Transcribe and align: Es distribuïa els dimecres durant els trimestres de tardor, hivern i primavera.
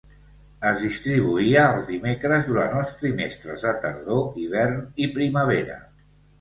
Es 0.69 0.79
distribuïa 0.85 1.65
els 1.73 1.85
dimecres 1.91 2.49
durant 2.49 2.75
els 2.81 2.95
trimestres 3.03 3.69
de 3.69 3.77
tardor, 3.87 4.27
hivern 4.47 4.85
i 5.07 5.13
primavera. 5.23 5.81